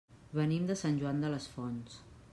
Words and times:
Venim 0.39 0.65
de 0.71 0.77
Sant 0.81 0.97
Joan 1.03 1.21
les 1.35 1.47
Fonts. 1.57 2.05